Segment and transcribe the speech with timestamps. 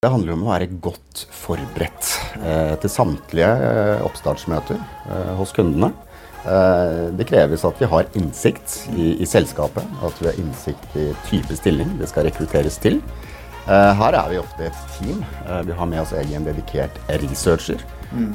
[0.00, 2.06] Det handler om å være godt forberedt
[2.40, 5.90] eh, til samtlige eh, oppstartsmøter eh, hos kundene.
[6.40, 11.10] Eh, det kreves at vi har innsikt i, i, selskapet, at vi har innsikt i
[11.26, 12.96] type stilling det skal rekrutteres til.
[13.66, 15.20] Eh, her er vi ofte et team.
[15.42, 18.32] Eh, vi har med oss egen dedikert researcher, mm.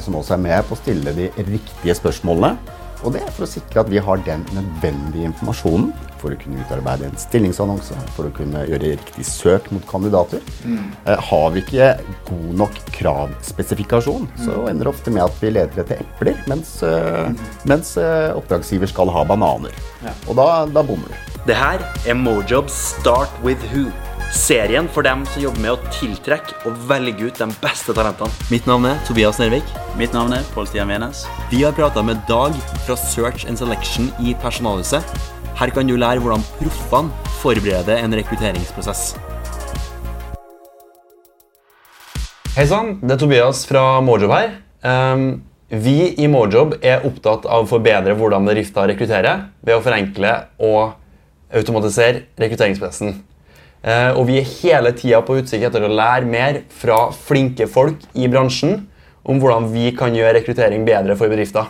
[0.00, 2.56] som også er med på å stille de riktige spørsmålene
[3.04, 5.92] og det er for å sikre at vi har den nødvendige informasjonen
[6.24, 10.40] for å kunne utarbeide en stillingsannonse, for å kunne gjøre riktig søk mot kandidater.
[10.64, 10.86] Mm.
[11.28, 11.90] har vi ikke
[12.30, 14.70] god nok kravspesifikasjon, så mm.
[14.72, 17.36] ender det ofte med at vi leter etter epler, mens, mm.
[17.68, 19.76] mens eh, oppdragsgiver skal ha bananer.
[20.04, 20.16] Ja.
[20.28, 21.33] Og da, da bommer du.
[21.44, 23.90] Det her er Mojobs Start with Who.
[24.32, 28.32] Serien for dem som jobber med å tiltrekke og velge ut de beste talentene.
[28.48, 29.74] Mitt navn er Tobias Nervik.
[30.00, 31.26] Mitt navn er Pål Stian Venes.
[31.50, 35.04] Vi har prata med Dag fra Search and Selection i Personalhuset.
[35.60, 39.04] Her kan du lære hvordan proffene forbereder en rekrutteringsprosess.
[42.56, 44.56] Hei sann, det er Tobias fra Mojob her.
[44.80, 50.38] Um, vi i Mojob er opptatt av å forbedre hvordan bedrifter rekrutterer ved å forenkle
[50.64, 51.03] og
[51.54, 53.16] automatisere rekrutteringsprosessen.
[53.84, 58.04] Eh, og vi er hele tida på utkikk etter å lære mer fra flinke folk
[58.16, 58.86] i bransjen
[59.24, 61.68] om hvordan vi kan gjøre rekruttering bedre for bedrifter.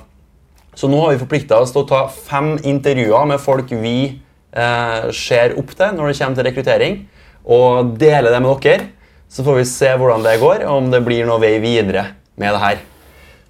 [0.74, 5.10] Så nå har vi forplikta oss til å ta fem intervjuer med folk vi eh,
[5.14, 6.98] ser opp til når det kommer til rekruttering,
[7.44, 8.90] og dele det med dere.
[9.30, 12.54] Så får vi se hvordan det går, og om det blir noe vei videre med
[12.54, 12.82] det her.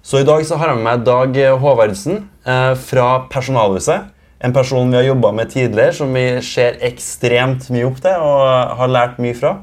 [0.05, 4.09] Så i dag så har jeg med meg Dag Håvardsen eh, fra Personalhuset
[4.45, 8.75] en person vi har jobba med tidligere, som vi ser ekstremt mye opp til og
[8.79, 9.57] har lært mye fra.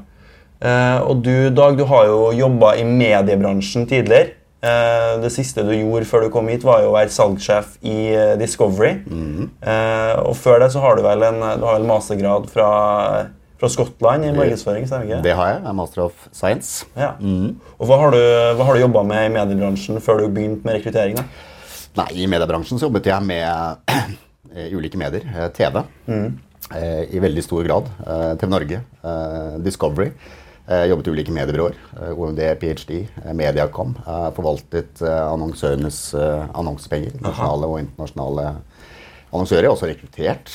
[0.63, 4.37] Uh, og du, Dag, du har jo jobba i mediebransjen tidligere.
[4.63, 7.97] Uh, det siste du gjorde før du kom hit, var jo å være salgssjef i
[8.15, 8.95] uh, Discovery.
[9.03, 9.49] Mm.
[10.23, 12.69] og før det så har du vel en du har vel mastergrad fra,
[13.59, 14.87] fra Skottland i markedsføring?
[14.87, 15.21] stemmer ikke?
[15.25, 15.61] Det har jeg.
[15.63, 16.87] jeg er Master of Science.
[16.99, 17.13] Ja.
[17.19, 17.55] Mm.
[17.77, 18.21] Og Hva har du,
[18.59, 21.19] hva du jobba med i mediebransjen før du begynte med rekruttering?
[21.19, 21.27] da?
[21.99, 23.83] Nei, I mediebransjen så jobbet jeg med
[24.53, 25.25] ulike medier.
[25.35, 26.31] Eh, TV mm.
[27.09, 27.91] i veldig stor grad.
[28.07, 28.81] Eh, TV Norge,
[29.63, 30.11] Discovery.
[30.89, 31.73] jobbet i ulike mediebyråer.
[32.15, 33.97] OMD, PhD, Mediacom.
[34.35, 37.17] forvaltet annonsørenes annonsepenger.
[37.19, 38.45] Nasjonale og internasjonale
[39.33, 39.67] annonsører.
[39.67, 40.53] Også rekruttert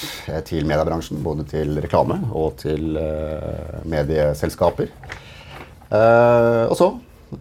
[0.48, 1.20] til mediebransjen.
[1.22, 2.96] Både til reklame og til
[3.84, 4.88] medieselskaper.
[5.90, 6.88] og så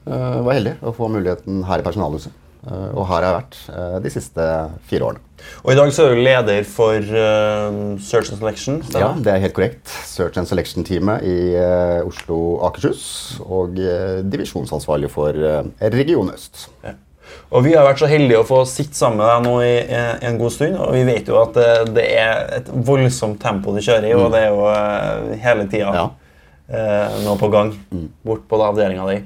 [0.04, 2.36] var jeg heldig å få muligheten her i Personalhuset.
[2.68, 4.52] Og her har jeg vært de siste
[4.90, 5.28] fire årene.
[5.64, 8.80] Og I dag så er du leder for uh, Search and Selection?
[8.86, 9.04] Stemmer?
[9.04, 9.90] Ja, det er helt korrekt.
[10.08, 13.04] Search and Selection-teamet i uh, Oslo Akershus.
[13.46, 15.36] Og uh, divisjonsansvarlig for
[15.82, 16.68] Region Øst.
[16.86, 16.96] Ja.
[17.52, 19.74] Og Vi har vært så heldige å få sitte sammen med deg nå i,
[20.28, 20.78] en god stund.
[20.84, 21.58] Og vi vet jo at
[21.92, 24.24] det, er et voldsomt tempo du kjører i, mm.
[24.24, 26.06] og det er jo hele tida ja.
[27.26, 28.08] noe på gang mm.
[28.28, 29.20] bort på avdelinga di.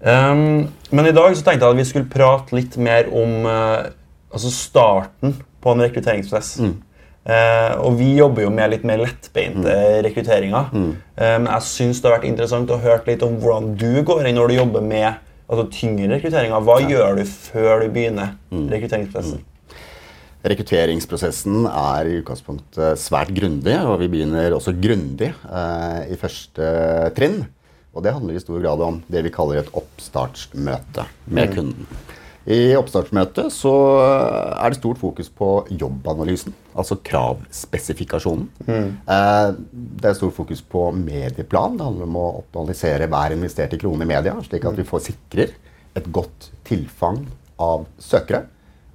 [0.00, 4.52] Um, men i dag så tenkte jeg at vi skulle prate litt mer om altså
[4.54, 6.54] starten på en rekrutteringsprosess.
[6.64, 6.78] Mm.
[7.20, 9.98] Uh, og vi jobber jo med litt mer lettbeinte mm.
[10.06, 10.70] rekrutteringer.
[10.72, 10.92] Mm.
[11.20, 14.40] Men jeg syns det har vært interessant å høre litt om hvordan du går inn
[14.40, 16.64] når du jobber med altså, tyngre rekrutteringer.
[16.64, 16.90] Hva ja.
[16.94, 18.66] gjør du før du begynner mm.
[18.72, 19.44] rekrutteringsprosessen?
[19.44, 19.46] Mm.
[20.50, 26.70] Rekrutteringsprosessen er i utgangspunktet svært grundig, og vi begynner også grundig uh, i første
[27.16, 27.42] trinn.
[27.90, 31.54] Og det handler i stor grad om det vi kaller et oppstartsmøte med mm.
[31.56, 31.88] kunden.
[32.50, 38.46] I oppstartsmøtet så er det stort fokus på jobbanalysen, altså kravspesifikasjonen.
[38.64, 38.86] Mm.
[39.04, 39.50] Eh,
[40.00, 41.76] det er stort fokus på medieplan.
[41.76, 45.52] Det handler om å optimalisere hver investerte krone i media, slik at vi får sikrer
[45.98, 47.26] et godt tilfang
[47.60, 48.46] av søkere.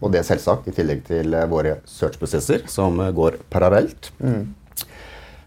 [0.01, 4.09] Og det selvsagt i tillegg til våre search-prosesser, som går parallelt.
[4.19, 4.55] Mm.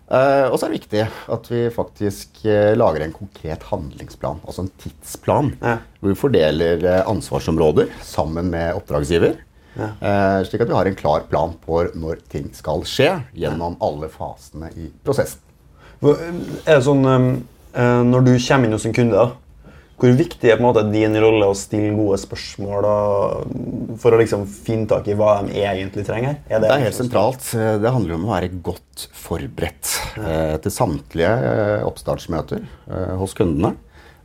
[0.08, 4.64] Uh, og så er det viktig at vi faktisk uh, lager en konkret handlingsplan, altså
[4.64, 5.74] en tidsplan, ja.
[6.00, 9.36] hvor vi fordeler uh, ansvarsområder sammen med oppdragsgiver.
[9.78, 9.92] Ja.
[10.42, 14.72] slik at vi har en klar plan på når ting skal skje gjennom alle fasene
[14.74, 15.38] i prosessen.
[16.02, 17.28] Er det sånn, um,
[18.08, 19.36] Når du kommer inn hos en kunde, da,
[19.98, 23.56] hvor viktig er på en måte din rolle å stille gode spørsmål og,
[23.98, 26.38] for å liksom finne tak i hva de egentlig trenger?
[26.46, 27.50] Er det, det, er helt sentralt.
[27.50, 33.74] Det handler om å være godt forberedt eh, til samtlige eh, oppstartsmøter eh, hos kundene.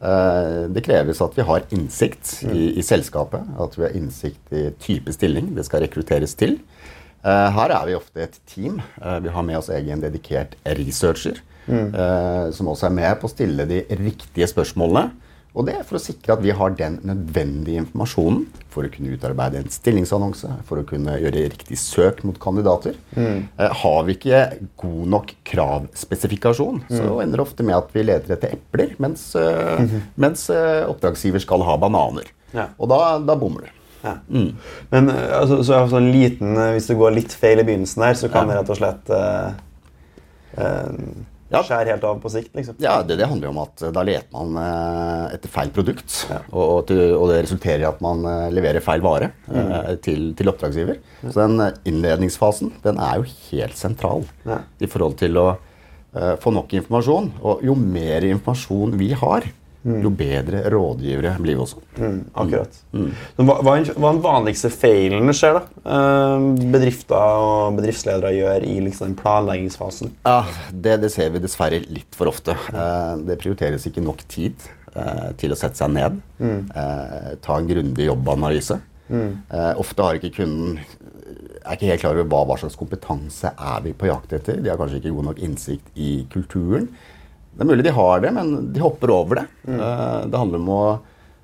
[0.04, 2.80] Eh, det kreves at vi har innsikt i, mm.
[2.80, 6.58] i, selskapet, at vi har innsikt i type stilling det skal rekrutteres til.
[7.24, 8.82] Eh, her er vi ofte et team.
[9.00, 11.42] Eh, vi har med oss egen dedikert researcher.
[11.64, 11.94] Mm.
[12.52, 15.14] som også er med på å stille de riktige spørsmålene
[15.54, 19.14] Og det er for å sikre at vi har den nødvendige informasjonen for å kunne
[19.14, 22.98] utarbeide en stillingsannonse, for å kunne gjøre riktig søk mot kandidater.
[23.14, 23.46] Mm.
[23.84, 24.42] har vi ikke
[24.82, 29.94] god nok kravspesifikasjon, så ender det ofte med at vi leter etter epler, mens, eh,
[30.26, 32.34] mens eh, oppdragsgiver skal ha bananer.
[32.54, 32.72] Ja.
[32.82, 33.72] Og da, da bommer du.
[34.04, 34.18] Ja.
[34.90, 38.18] Men eh, altså, så sånn liten, eh, hvis det går litt feil i begynnelsen her,
[38.20, 39.54] så kan det rett og slett uh,
[40.60, 40.90] eh,
[41.54, 41.62] Ja.
[41.68, 42.76] skjærer helt av på sikt, liksom.
[42.84, 46.16] Ja, det, det handler jo om at eh, da leter man eh, etter feil produkt.
[46.52, 50.32] Og, og, til, og det resulterer i at man eh, leverer feil vare eh, til,
[50.40, 50.98] til oppdragsgiver.
[51.30, 54.60] Så den innledningsfasen den er jo helt sentral Ja.
[54.84, 57.32] i forhold til å eh, få nok informasjon.
[57.46, 59.46] Og jo mer informasjon vi har,
[59.84, 61.82] jo bedre rådgivere blir vi også.
[62.00, 62.78] Mm, akkurat.
[62.94, 63.10] Mm.
[63.38, 65.64] hva, hva er den- hva er den vanligste feilen det skjer, da?
[65.84, 70.12] Eh, bedrifter og bedriftsledere gjør i liksom den planleggingsfasen?
[70.26, 72.56] Ja, det, det ser vi dessverre litt for ofte.
[72.72, 74.56] Eh, det prioriteres ikke nok tid
[74.96, 76.22] eh, til å sette seg ned.
[77.44, 78.80] Ta en grundig jobbanalyse.
[79.78, 80.80] Ofte har ikke kunden
[81.64, 84.58] er ikke helt klar over hva, hva slags kompetanse er vi på jakt etter.
[84.60, 86.90] De har kanskje ikke god nok innsikt i kulturen.
[87.54, 89.48] Det er mulig de har det, men de hopper over det.
[89.70, 90.86] Eh, det handler om å,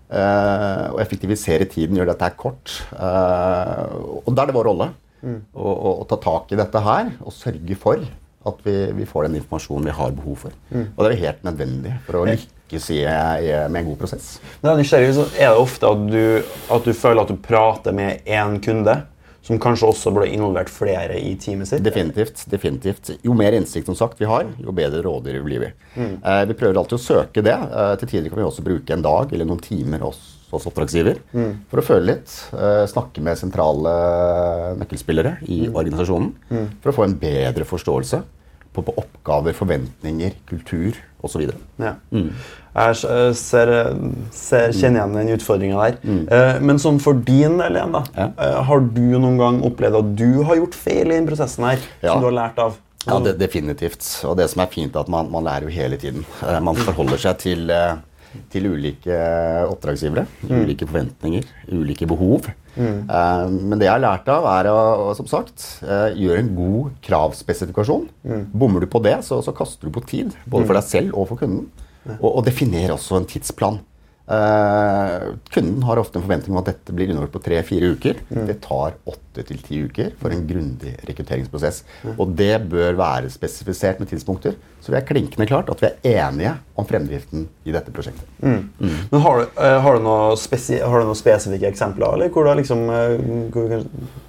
[0.10, 2.74] eh, å effektivisere tiden, gjøre dette her kort.
[2.96, 3.84] Eh,
[4.26, 4.90] og da er det vår rolle
[5.54, 8.02] å, å, å ta tak i dette her og sørge for
[8.50, 10.56] at vi, vi får den informasjonen vi har behov for.
[10.72, 14.30] Og det er helt nødvendig for å lykkes i, i, med en god prosess.
[14.64, 16.22] Men er det ofte at du,
[16.72, 18.96] at du føler at du prater med én kunde,
[19.50, 21.82] som kanskje også burde involvert flere i teamet sitt?
[21.86, 22.44] Definitivt.
[22.52, 23.16] definitivt.
[23.26, 25.70] Jo mer innsikt som sagt vi har, jo bedre rådgivere blir vi.
[26.22, 27.56] Eh, vi prøver alltid å søke det.
[27.58, 30.20] Eh, til tider kan vi også bruke en dag eller noen timer hos,
[30.52, 31.18] hos oppdragsgiver
[31.72, 32.36] for å føle litt.
[32.54, 33.96] Eh, snakke med sentrale
[34.84, 38.22] nøkkelspillere i organisasjonen for å få en bedre forståelse
[38.80, 41.46] på, på oppgaver, forventninger, kultur osv.
[41.84, 41.94] Ja.
[42.14, 43.72] Jeg eh, ser,
[44.32, 45.98] ser, kjenner igjen den utfordringa der.
[46.32, 48.04] Eh, Men sånn for din del igjen, da.
[48.16, 48.28] Ja.
[48.40, 51.82] eh, Har du noen gang opplevd at du har gjort feil i den prosessen her?
[52.02, 52.14] Ja.
[52.14, 52.78] Som du har lært av?
[53.08, 54.04] Ja, det, definitivt.
[54.28, 56.26] Og det som er fint, er at man, man lærer jo hele tiden.
[56.46, 57.96] Eh, Man forholder seg til, eh,
[58.54, 59.16] til ulike
[59.72, 62.50] oppdragsgivere, ulike forventninger, ulike behov.
[62.80, 66.96] Eh, Men det jeg har lært av, er å som sagt, uh, gjøre en god
[67.06, 68.08] kravspesifikasjon.
[68.54, 70.34] Bommer du på det, så, så kaster du på tid.
[70.46, 71.68] Både for deg selv og for kunden.
[72.20, 73.82] Og, og definer også en tidsplan.
[74.30, 78.20] Eh, kunden har ofte en forventning om at dette blir unnagjort på tre-fire uker.
[78.30, 81.82] Det tar åtte til ti uker for en grundig rekrutteringsprosess.
[82.16, 86.28] Og det bør være spesifisert med tidspunkter, så vi er klinkende klart at vi er
[86.28, 88.28] enige om fremdriften i dette prosjektet.
[88.44, 92.60] Men har du, eh, har, du noe har du noen spesifikke eksempler, eller hvor det,
[92.62, 93.16] liksom, eh,
[93.50, 93.76] hvor,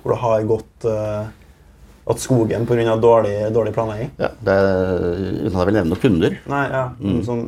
[0.00, 1.28] hvor det har gått uh,
[2.10, 2.96] at skogen pga.
[2.96, 4.10] Dårlig, dårlig planlegging?
[4.16, 4.56] Ja, det,
[5.44, 6.84] uten at jeg vil nevne noen kunder, Nei, ja.
[7.28, 7.44] Sånn,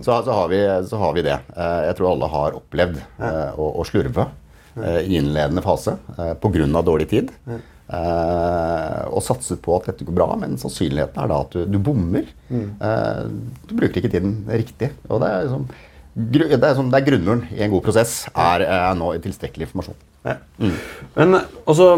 [0.00, 1.38] så, så, har, vi, så har vi det.
[1.56, 4.28] Eh, Jeg tror alle har opplevd eh, å, å slurve
[4.78, 6.82] eh, i innledende fase pga.
[6.86, 7.30] dårlig tid.
[7.90, 12.28] Og satset på at dette går bra, men sannsynligheten er da at du, du bommer.
[12.50, 13.22] Eh,
[13.66, 14.92] du bruker ikke tiden riktig.
[15.08, 15.66] Og det er, liksom,
[16.14, 19.98] det er, sånn, det er grunnmuren i en god prosess, er, er nå tilstrekkelig informasjon.
[20.28, 20.36] ja.
[21.16, 21.90] Men eh, altså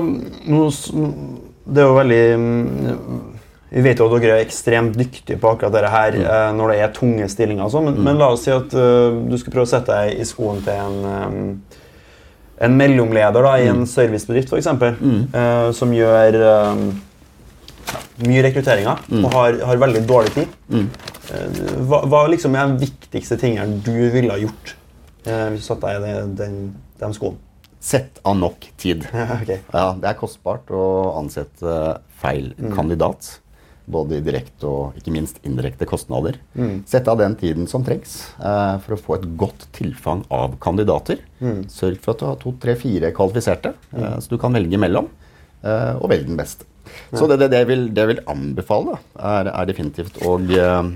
[1.62, 3.31] Det er jo veldig mm,
[3.72, 6.58] Vi vet jo at dere er ekstremt dyktige på akkurat dette her mm.
[6.58, 7.70] når det er tunge stillinger.
[7.72, 10.26] sånn, men, men la oss si at uh, du skal prøve å sette deg i
[10.28, 11.38] skoen til en um,
[12.62, 14.98] en mellomleder da, i en servicebedrift for eksempel,
[15.32, 16.82] Uh, som gjør um,
[18.26, 20.52] mye rekrutteringer og har, har veldig dårlig tid.
[20.70, 24.74] Uh, hva, hva liksom er den viktigste tingen du ville ha gjort
[25.24, 26.56] eh, hvis du satte deg i den, den,
[27.00, 27.38] den skoen?
[27.82, 29.06] Sett av nok tid.
[29.40, 29.62] okay.
[29.72, 30.84] Ja, Det er kostbart å
[31.18, 31.78] ansette
[32.22, 33.38] feil kandidat.
[33.90, 36.36] Både i direkte og ikke minst indirekte kostnader.
[36.86, 41.22] Sette av den tiden som trengs eh, for å få et godt tilfang av kandidater.
[41.72, 45.10] Sørg for at du har to, tre, fire kvalifiserte, eh, så du kan velge mellom.
[45.62, 46.66] Eh, og velg den beste.
[47.14, 50.92] Så det, det, det, vil, det jeg vil anbefale, er, er definitivt å eh,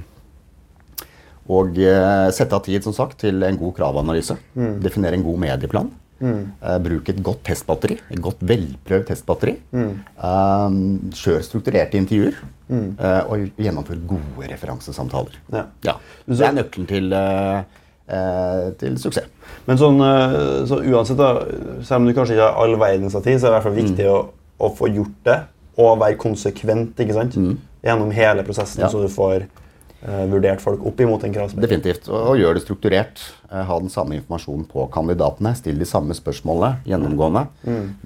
[1.47, 4.35] og eh, sette av tid som sagt, til en god kravanalyse.
[4.83, 5.93] Definere en god medieplan.
[6.21, 7.99] Eh, bruk et godt testbatteri.
[8.11, 9.57] Et godt velprøvd testbatteri.
[9.77, 10.77] Eh,
[11.23, 12.35] kjør strukturerte intervjuer.
[12.99, 15.37] eh, og gjennomfør gode referansesamtaler.
[15.53, 15.65] Ja.
[15.85, 15.93] Ja.
[16.27, 17.13] Det er nøkkelen til,
[18.79, 19.29] til suksess.
[19.67, 20.01] Men sånn,
[20.67, 21.29] så uansett, da,
[21.83, 23.67] selv om du kanskje ikke har all verdens av tid, så er det i hvert
[23.69, 24.19] fall viktig å,
[24.63, 25.39] å få gjort det
[25.79, 27.35] og være konsekvent ikke sant?
[27.87, 28.89] gjennom hele prosessen, Ja.
[28.91, 29.45] så du får
[30.05, 31.63] vurdert folk opp imot en kravspesifikasjon.
[31.67, 32.09] Definitivt.
[32.13, 33.23] Og, og gjør det strukturert.
[33.51, 35.55] Eh, ha den samme informasjonen på kandidatene.
[35.59, 37.47] Still de samme spørsmålene gjennomgående.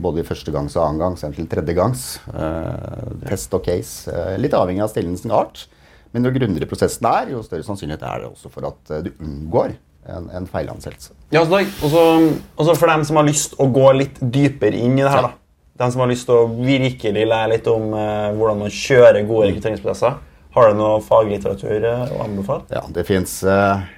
[0.00, 2.06] Både i første gangs og annen gangs, eller til tredje gangs.
[2.30, 4.08] Eh, test og case.
[4.12, 5.66] Eh, litt avhengig av stillingens art.
[6.12, 9.10] Men jo grundigere prosessen er, jo større sannsynlighet er det også for at eh, du
[9.22, 9.76] unngår
[10.10, 11.12] en, en feilansettelse.
[11.30, 14.96] Ja, så Dag, og så- for dem som har lyst å gå litt dypere inn
[14.98, 15.28] i det her, Ja.
[15.28, 15.36] da.
[15.80, 19.46] De som har lyst til å virkelig lære litt om eh, hvordan man kjører gode
[19.52, 20.18] rekrutteringsprosesser.
[20.54, 22.64] Har du noe faglitteratur eh, å anbefale?
[22.74, 23.36] Ja, det fins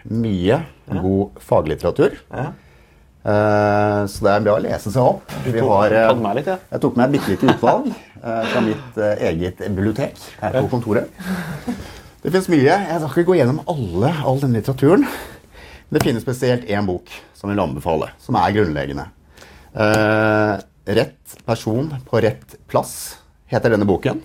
[0.05, 0.59] mye
[0.93, 2.19] god faglitteratur.
[2.33, 2.51] Ja.
[3.23, 5.31] Uh, så det er bra å lese seg opp.
[5.45, 6.57] Du tok- har, uh, med litt, ja.
[6.75, 10.65] Jeg tok med et bitte lite utvalg eh, fra mitt eh, eget bibliotek her på
[10.73, 11.07] kontoret.
[12.23, 12.67] Det fins mye.
[12.67, 15.07] Jeg skal ikke gå gjennom alle, all denne litteraturen.
[15.07, 19.07] Men det finnes spesielt én bok som vil anbefale, som er grunnleggende.
[19.73, 24.19] Eh, 'Rett person på rett plass' heter denne boken.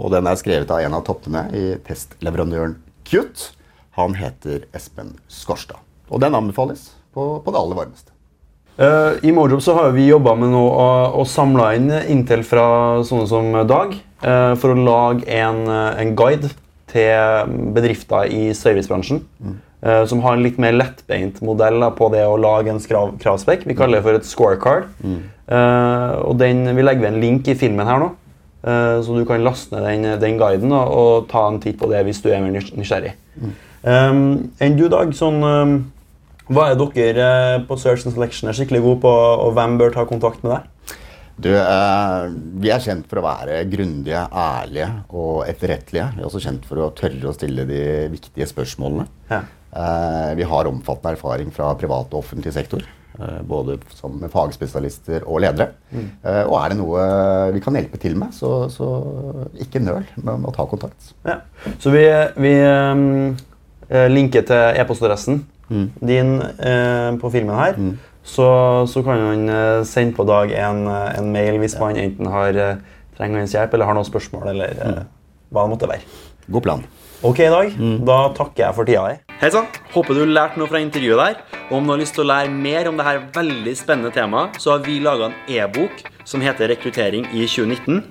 [0.00, 3.50] Og den er skrevet av en av toppene i testleverandøren Qt.
[3.98, 5.80] Han heter Espen Skorstad.
[6.08, 8.14] Og den anbefales på, på det aller varmeste.
[8.80, 10.88] Uh, I Mojob så har vi jobba med noe, å,
[11.20, 13.92] å samle inn Intel fra sånne som Dag
[14.24, 16.48] uh, for å lage en, eh, en guide
[16.90, 19.20] til bedrifter i servicebransjen.
[19.82, 23.66] eh, som har en litt mer lettbeint modell på det å lage en krav, kravspekk.
[23.66, 24.88] Vi kaller det for et scorecard.
[25.48, 28.10] Eh, og den, Vi legger ved en link i filmen her nå,
[28.60, 32.02] så du kan laste ned den, den guiden og, og ta en titt på det
[32.04, 33.14] hvis du er mer nys- nysgjerrig.
[33.80, 35.14] Um, enn du, Dag?
[35.16, 35.40] sånn...
[35.40, 35.80] um,
[36.50, 39.10] hva er dere eh, på Search and Selection er skikkelig gode på,
[39.44, 40.96] og hvem bør ta kontakt med deg?
[41.40, 42.24] Du, eh,
[42.60, 46.08] vi er kjent for å være grundige, ærlige og etterrettelige.
[46.16, 49.06] Vi er også kjent for å tørre å stille de viktige spørsmålene.
[49.30, 49.44] Ja.
[49.70, 52.82] Eh, vi har omfattende erfaring fra privat og offentlig sektor.
[53.20, 55.70] Eh, både som fagspesialister og ledere.
[55.90, 56.04] Mm.
[56.46, 57.04] og er det noe
[57.54, 58.86] vi kan hjelpe til med, så, så
[59.58, 61.12] ikke nøl med å ta kontakt.
[61.26, 61.40] Ja.
[61.82, 62.04] Så vi,
[62.38, 63.34] vi um,
[63.88, 67.82] eh, linker til e-postadressen din eh, på filmen her.
[68.26, 68.46] Så,
[68.86, 72.58] så kan man sende på Dag en, en mail hvis man enten har
[73.20, 74.48] trenger hans hjelp eller har noen spørsmål.
[74.54, 75.02] eller eh,
[75.50, 76.06] hva det måtte være.
[76.48, 76.86] God plan.
[77.22, 77.76] Ok, Dag.
[78.06, 79.29] Da takker jeg for tida di.
[79.40, 79.70] Hei sann!
[79.94, 81.60] Håper du lærte noe fra intervjuet der.
[81.70, 84.74] Og om du har lyst til å lære mer om dette veldig spennende temaet, så
[84.74, 88.02] har vi laga en e-bok som heter 'Rekruttering i 2019'.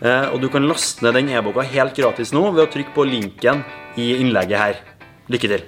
[0.00, 3.04] Eh, og du kan laste ned den e-boka helt gratis nå ved å trykke på
[3.04, 3.64] linken
[3.98, 4.74] i innlegget her.
[5.28, 5.56] Lykke til.